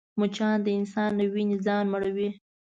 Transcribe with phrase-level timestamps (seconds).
[0.19, 2.29] مچان د انسان له وینې ځان مړوي